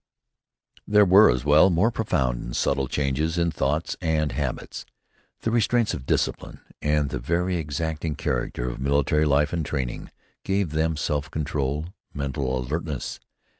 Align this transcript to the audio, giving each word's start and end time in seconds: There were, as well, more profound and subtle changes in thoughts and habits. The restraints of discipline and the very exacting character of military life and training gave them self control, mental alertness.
There 0.87 1.05
were, 1.05 1.29
as 1.29 1.45
well, 1.45 1.69
more 1.69 1.91
profound 1.91 2.41
and 2.41 2.55
subtle 2.55 2.87
changes 2.87 3.37
in 3.37 3.51
thoughts 3.51 3.95
and 4.01 4.31
habits. 4.31 4.83
The 5.41 5.51
restraints 5.51 5.93
of 5.93 6.07
discipline 6.07 6.59
and 6.81 7.11
the 7.11 7.19
very 7.19 7.57
exacting 7.57 8.15
character 8.15 8.67
of 8.67 8.79
military 8.81 9.25
life 9.25 9.53
and 9.53 9.63
training 9.63 10.09
gave 10.43 10.71
them 10.71 10.97
self 10.97 11.29
control, 11.29 11.93
mental 12.15 12.57
alertness. 12.57 13.19